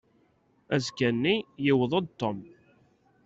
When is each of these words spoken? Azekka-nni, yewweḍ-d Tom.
Azekka-nni, 0.73 1.35
yewweḍ-d 1.65 2.05
Tom. 2.19 2.39